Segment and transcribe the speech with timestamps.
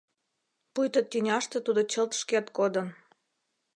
[0.73, 2.87] Пуйто тӱняште тудо чылт шкет кодын.